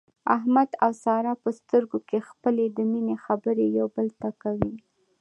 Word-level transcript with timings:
احمد 0.35 0.69
او 0.83 0.91
ساره 1.03 1.33
په 1.43 1.49
سترګو 1.59 1.97
کې 2.09 2.27
خپلې 2.29 2.65
د 2.69 2.77
مینې 2.91 3.15
خبرې 3.25 3.65
یو 3.79 3.87
بل 3.95 4.07
ته 4.19 4.29
کوي. 4.41 4.73